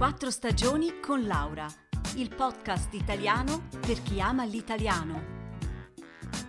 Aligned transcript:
Quattro 0.00 0.30
stagioni 0.30 0.98
con 0.98 1.26
Laura, 1.26 1.66
il 2.16 2.34
podcast 2.34 2.94
italiano 2.94 3.68
per 3.78 4.02
chi 4.02 4.18
ama 4.18 4.44
l'italiano. 4.44 5.22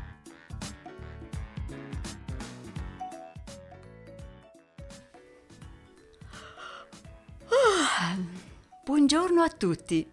Buongiorno 8.83 9.41
a 9.41 9.49
tutti. 9.51 10.05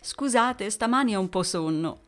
Scusate, 0.00 0.70
stamani 0.70 1.16
ho 1.16 1.20
un 1.20 1.28
po' 1.28 1.42
sonno. 1.42 2.02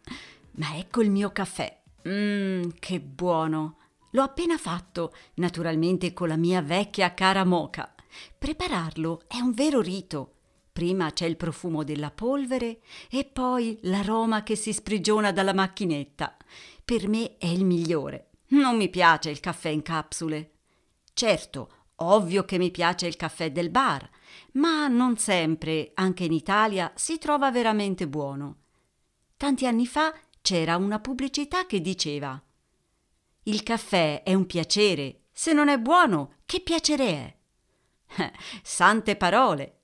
Ma 0.52 0.76
ecco 0.76 1.02
il 1.02 1.10
mio 1.10 1.32
caffè. 1.32 1.76
Mmm, 2.06 2.68
che 2.78 3.00
buono. 3.00 3.78
L'ho 4.14 4.22
appena 4.22 4.58
fatto, 4.58 5.14
naturalmente 5.34 6.12
con 6.12 6.28
la 6.28 6.36
mia 6.36 6.60
vecchia 6.60 7.14
cara 7.14 7.44
moca. 7.44 7.94
Prepararlo 8.38 9.22
è 9.26 9.38
un 9.38 9.52
vero 9.52 9.80
rito. 9.80 10.34
Prima 10.70 11.12
c'è 11.12 11.24
il 11.26 11.36
profumo 11.36 11.82
della 11.82 12.10
polvere 12.10 12.80
e 13.10 13.24
poi 13.24 13.78
l'aroma 13.82 14.42
che 14.42 14.54
si 14.54 14.72
sprigiona 14.72 15.32
dalla 15.32 15.54
macchinetta. 15.54 16.36
Per 16.84 17.08
me 17.08 17.38
è 17.38 17.46
il 17.46 17.64
migliore. 17.64 18.28
Non 18.48 18.76
mi 18.76 18.90
piace 18.90 19.30
il 19.30 19.40
caffè 19.40 19.70
in 19.70 19.80
capsule. 19.80 20.50
Certo, 21.14 21.70
ovvio 21.96 22.44
che 22.44 22.58
mi 22.58 22.70
piace 22.70 23.06
il 23.06 23.16
caffè 23.16 23.50
del 23.50 23.70
bar, 23.70 24.08
ma 24.52 24.88
non 24.88 25.16
sempre, 25.16 25.92
anche 25.94 26.24
in 26.24 26.32
Italia, 26.32 26.92
si 26.94 27.16
trova 27.16 27.50
veramente 27.50 28.06
buono. 28.06 28.56
Tanti 29.38 29.66
anni 29.66 29.86
fa 29.86 30.12
c'era 30.42 30.76
una 30.76 31.00
pubblicità 31.00 31.64
che 31.64 31.80
diceva 31.80 32.40
Il 33.44 33.64
caffè 33.64 34.22
è 34.22 34.34
un 34.34 34.46
piacere, 34.46 35.22
se 35.32 35.52
non 35.52 35.68
è 35.68 35.76
buono, 35.76 36.34
che 36.46 36.60
piacere 36.60 37.06
è? 37.08 37.36
Sante 38.62 39.16
parole. 39.16 39.80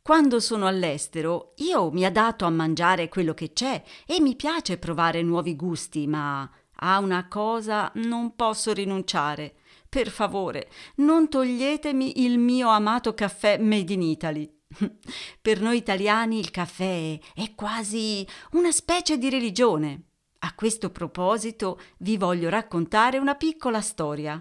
Quando 0.00 0.40
sono 0.40 0.66
all'estero 0.66 1.52
io 1.56 1.90
mi 1.90 2.06
adatto 2.06 2.46
a 2.46 2.50
mangiare 2.50 3.08
quello 3.08 3.34
che 3.34 3.52
c'è 3.52 3.82
e 4.06 4.20
mi 4.20 4.34
piace 4.34 4.78
provare 4.78 5.20
nuovi 5.20 5.56
gusti, 5.56 6.06
ma 6.06 6.48
a 6.76 6.98
una 6.98 7.28
cosa 7.28 7.90
non 7.96 8.34
posso 8.34 8.72
rinunciare. 8.72 9.56
Per 9.88 10.08
favore, 10.08 10.70
non 10.96 11.28
toglietemi 11.28 12.22
il 12.22 12.38
mio 12.38 12.68
amato 12.68 13.12
caffè 13.12 13.58
made 13.58 13.92
in 13.92 14.00
Italy. 14.00 14.50
Per 15.42 15.60
noi 15.60 15.76
italiani 15.76 16.38
il 16.38 16.50
caffè 16.50 17.18
è 17.34 17.54
quasi 17.54 18.26
una 18.52 18.72
specie 18.72 19.18
di 19.18 19.28
religione. 19.28 20.02
A 20.46 20.54
questo 20.54 20.90
proposito 20.90 21.80
vi 21.98 22.16
voglio 22.16 22.48
raccontare 22.48 23.18
una 23.18 23.34
piccola 23.34 23.80
storia. 23.80 24.40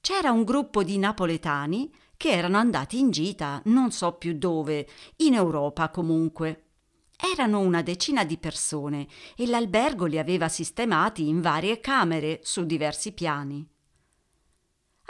C'era 0.00 0.32
un 0.32 0.42
gruppo 0.42 0.82
di 0.82 0.98
napoletani 0.98 1.94
che 2.16 2.30
erano 2.30 2.56
andati 2.56 2.98
in 2.98 3.12
gita, 3.12 3.62
non 3.66 3.92
so 3.92 4.14
più 4.14 4.36
dove, 4.36 4.88
in 5.18 5.34
Europa 5.34 5.90
comunque. 5.90 6.64
Erano 7.16 7.60
una 7.60 7.82
decina 7.82 8.24
di 8.24 8.36
persone 8.36 9.06
e 9.36 9.46
l'albergo 9.46 10.06
li 10.06 10.18
aveva 10.18 10.48
sistemati 10.48 11.28
in 11.28 11.40
varie 11.40 11.78
camere 11.78 12.40
su 12.42 12.64
diversi 12.64 13.12
piani. 13.12 13.64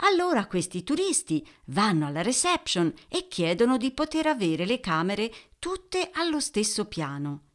Allora 0.01 0.45
questi 0.45 0.83
turisti 0.83 1.43
vanno 1.65 2.05
alla 2.05 2.21
reception 2.21 2.93
e 3.07 3.27
chiedono 3.27 3.77
di 3.77 3.89
poter 3.89 4.27
avere 4.27 4.67
le 4.67 4.79
camere 4.79 5.33
tutte 5.57 6.11
allo 6.13 6.39
stesso 6.39 6.85
piano. 6.85 7.46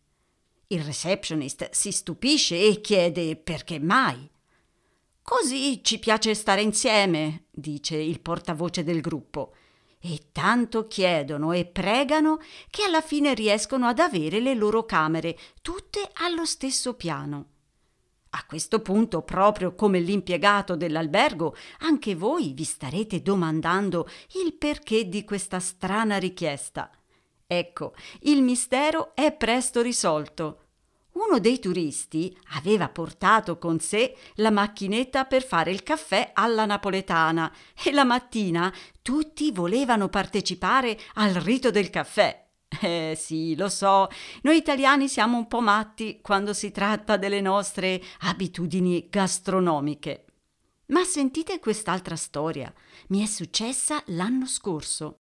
Il 0.73 0.83
receptionist 0.85 1.69
si 1.71 1.93
stupisce 1.93 2.59
e 2.59 2.81
chiede 2.81 3.37
perché 3.37 3.79
mai. 3.79 4.27
Così 5.21 5.85
ci 5.85 5.99
piace 5.99 6.35
stare 6.35 6.63
insieme, 6.63 7.45
dice 7.51 7.97
il 7.97 8.21
portavoce 8.21 8.83
del 8.83 9.03
gruppo. 9.03 9.55
E 10.01 10.29
tanto 10.33 10.87
chiedono 10.89 11.53
e 11.53 11.67
pregano 11.67 12.39
che 12.71 12.85
alla 12.85 13.03
fine 13.03 13.35
riescono 13.35 13.87
ad 13.87 13.99
avere 13.99 14.41
le 14.41 14.55
loro 14.55 14.87
camere 14.87 15.39
tutte 15.61 16.11
allo 16.15 16.47
stesso 16.47 16.95
piano. 16.95 17.49
A 18.31 18.47
questo 18.47 18.81
punto, 18.81 19.21
proprio 19.21 19.75
come 19.75 20.01
l'impiegato 20.01 20.75
dell'albergo, 20.75 21.55
anche 21.81 22.15
voi 22.15 22.55
vi 22.55 22.65
starete 22.65 23.21
domandando 23.21 24.09
il 24.43 24.55
perché 24.55 25.07
di 25.07 25.23
questa 25.23 25.61
strana 25.61 26.17
richiesta. 26.17 26.91
Ecco, 27.47 27.93
il 28.21 28.41
mistero 28.43 29.15
è 29.15 29.31
presto 29.33 29.83
risolto. 29.83 30.62
Uno 31.13 31.39
dei 31.39 31.59
turisti 31.59 32.35
aveva 32.55 32.89
portato 32.89 33.59
con 33.59 33.81
sé 33.81 34.17
la 34.37 34.51
macchinetta 34.51 35.27
per 35.27 35.45
fare 35.45 35.71
il 35.71 35.83
caffè 35.83 36.31
alla 36.33 36.65
napoletana 36.65 37.53
e 37.85 37.93
la 37.93 38.05
mattina 38.05 38.73
tutti 39.03 39.53
volevano 39.53 40.09
partecipare 40.09 40.99
al 41.15 41.35
rito 41.35 41.71
del 41.71 41.91
caffè. 41.91 42.49
Eh 42.81 43.15
sì, 43.19 43.55
lo 43.57 43.69
so, 43.69 44.09
noi 44.43 44.57
italiani 44.57 45.07
siamo 45.07 45.37
un 45.37 45.47
po' 45.47 45.61
matti 45.61 46.21
quando 46.23 46.55
si 46.55 46.71
tratta 46.71 47.19
delle 47.19 47.43
nostre 47.43 48.03
abitudini 48.21 49.09
gastronomiche. 49.11 50.25
Ma 50.87 51.05
sentite 51.05 51.59
quest'altra 51.59 52.17
storia. 52.17 52.73
Mi 53.09 53.23
è 53.23 53.27
successa 53.27 54.03
l'anno 54.07 54.47
scorso. 54.47 55.22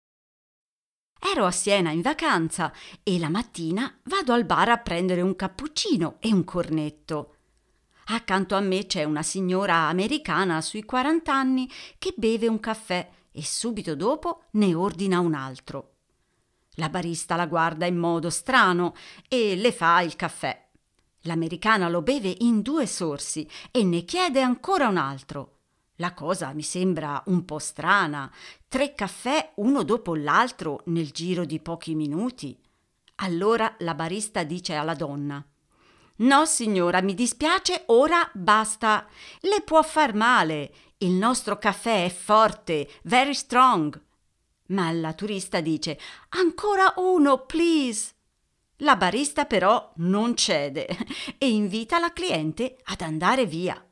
Ero 1.19 1.45
a 1.45 1.51
Siena 1.51 1.91
in 1.91 2.01
vacanza 2.01 2.71
e 3.03 3.17
la 3.19 3.29
mattina 3.29 3.99
vado 4.03 4.33
al 4.33 4.45
bar 4.45 4.69
a 4.69 4.77
prendere 4.77 5.21
un 5.21 5.35
cappuccino 5.35 6.17
e 6.19 6.31
un 6.31 6.43
cornetto. 6.43 7.35
Accanto 8.09 8.55
a 8.55 8.59
me 8.61 8.85
c'è 8.85 9.03
una 9.03 9.23
signora 9.23 9.87
americana 9.87 10.61
sui 10.61 10.83
40 10.83 11.33
anni 11.33 11.69
che 11.97 12.13
beve 12.15 12.47
un 12.47 12.59
caffè 12.59 13.09
e 13.31 13.43
subito 13.43 13.95
dopo 13.95 14.43
ne 14.51 14.73
ordina 14.73 15.19
un 15.19 15.33
altro. 15.33 15.95
La 16.75 16.89
barista 16.89 17.35
la 17.35 17.47
guarda 17.47 17.85
in 17.85 17.97
modo 17.97 18.29
strano 18.29 18.93
e 19.27 19.55
le 19.55 19.71
fa 19.71 20.01
il 20.01 20.15
caffè. 20.15 20.69
L'americana 21.21 21.89
lo 21.89 22.01
beve 22.01 22.33
in 22.39 22.61
due 22.61 22.85
sorsi 22.85 23.49
e 23.71 23.83
ne 23.83 24.03
chiede 24.05 24.41
ancora 24.41 24.87
un 24.87 24.97
altro. 24.97 25.56
La 25.97 26.13
cosa 26.13 26.53
mi 26.53 26.61
sembra 26.61 27.21
un 27.25 27.43
po' 27.43 27.59
strana. 27.59 28.31
Tre 28.67 28.93
caffè 28.93 29.53
uno 29.55 29.83
dopo 29.83 30.15
l'altro 30.15 30.81
nel 30.85 31.11
giro 31.11 31.43
di 31.43 31.59
pochi 31.59 31.95
minuti. 31.95 32.59
Allora 33.15 33.75
la 33.79 33.95
barista 33.95 34.43
dice 34.43 34.75
alla 34.75 34.93
donna 34.93 35.43
No, 36.17 36.45
signora, 36.45 37.01
mi 37.01 37.13
dispiace, 37.13 37.83
ora 37.87 38.29
basta. 38.33 39.07
Le 39.41 39.61
può 39.61 39.81
far 39.83 40.13
male. 40.13 40.73
Il 40.99 41.11
nostro 41.11 41.57
caffè 41.57 42.05
è 42.05 42.09
forte, 42.09 42.89
very 43.03 43.35
strong. 43.35 43.99
Ma 44.67 44.91
la 44.91 45.13
turista 45.13 45.61
dice 45.61 45.99
Ancora 46.29 46.93
uno, 46.97 47.45
please. 47.45 48.13
La 48.77 48.95
barista 48.95 49.45
però 49.45 49.91
non 49.97 50.35
cede 50.35 50.87
e 51.37 51.49
invita 51.49 51.97
la 51.97 52.13
cliente 52.13 52.77
ad 52.83 53.01
andare 53.01 53.45
via. 53.45 53.83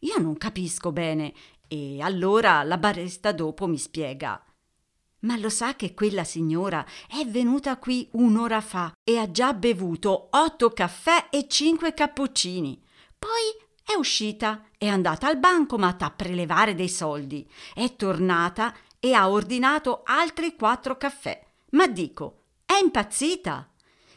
Io 0.00 0.18
non 0.18 0.36
capisco 0.36 0.92
bene 0.92 1.32
e 1.68 2.00
allora 2.00 2.62
la 2.62 2.78
barista 2.78 3.32
dopo 3.32 3.66
mi 3.66 3.78
spiega. 3.78 4.42
Ma 5.20 5.36
lo 5.36 5.50
sa 5.50 5.76
che 5.76 5.92
quella 5.92 6.24
signora 6.24 6.84
è 7.06 7.26
venuta 7.26 7.76
qui 7.76 8.08
un'ora 8.12 8.60
fa 8.60 8.92
e 9.04 9.18
ha 9.18 9.30
già 9.30 9.52
bevuto 9.52 10.28
otto 10.30 10.70
caffè 10.70 11.28
e 11.30 11.46
cinque 11.46 11.92
cappuccini. 11.92 12.82
Poi 13.18 13.68
è 13.84 13.94
uscita, 13.96 14.64
è 14.78 14.86
andata 14.86 15.26
al 15.26 15.38
bancomat 15.38 16.02
a 16.02 16.10
prelevare 16.10 16.74
dei 16.74 16.88
soldi, 16.88 17.48
è 17.74 17.96
tornata 17.96 18.74
e 18.98 19.12
ha 19.12 19.28
ordinato 19.28 20.02
altri 20.04 20.56
quattro 20.56 20.96
caffè. 20.96 21.44
Ma 21.70 21.86
dico, 21.86 22.44
è 22.64 22.78
impazzita. 22.82 23.68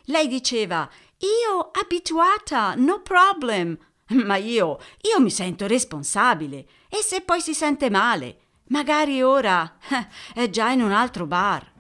Lei 0.06 0.28
diceva, 0.28 0.90
io 1.18 1.72
abituata, 1.72 2.75
no 2.75 3.02
problem. 3.02 3.78
Ma 4.25 4.38
io, 4.38 4.80
io 5.01 5.19
mi 5.19 5.30
sento 5.30 5.68
responsabile. 5.68 6.65
E 6.89 7.01
se 7.01 7.21
poi 7.21 7.42
si 7.42 7.54
sente 7.54 7.89
male? 7.89 8.38
Magari 8.68 9.21
ora 9.21 9.77
eh, 9.89 10.42
è 10.42 10.50
già 10.50 10.69
in 10.71 10.81
un 10.81 10.92
altro 10.92 11.25
bar. 11.25 11.71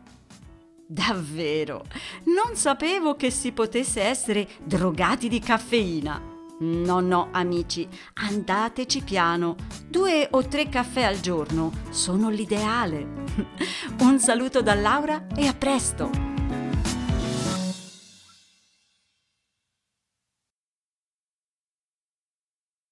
Davvero, 0.85 1.85
non 2.25 2.55
sapevo 2.55 3.15
che 3.15 3.31
si 3.31 3.51
potesse 3.51 4.01
essere 4.01 4.47
drogati 4.63 5.27
di 5.27 5.39
caffeina. 5.39 6.21
No, 6.59 6.99
no, 6.99 7.29
amici, 7.31 7.87
andateci 8.13 9.01
piano. 9.01 9.55
Due 9.87 10.27
o 10.31 10.45
tre 10.47 10.69
caffè 10.69 11.03
al 11.03 11.19
giorno 11.19 11.71
sono 11.89 12.29
l'ideale. 12.29 13.23
Un 14.01 14.19
saluto 14.19 14.61
da 14.61 14.75
Laura 14.75 15.25
e 15.35 15.47
a 15.47 15.53
presto! 15.53 16.32